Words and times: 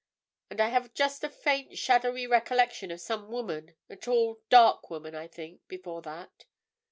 And 0.49 0.59
I 0.59 0.69
have 0.69 0.95
just 0.95 1.23
a 1.23 1.29
faint, 1.29 1.77
shadowy 1.77 2.25
recollection 2.25 2.89
of 2.89 2.99
some 2.99 3.29
woman, 3.29 3.75
a 3.87 3.95
tall, 3.95 4.41
dark 4.49 4.89
woman, 4.89 5.13
I 5.13 5.27
think, 5.27 5.61
before 5.67 6.01
that." 6.01 6.45